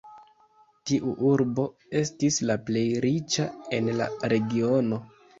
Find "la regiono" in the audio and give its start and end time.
3.99-4.99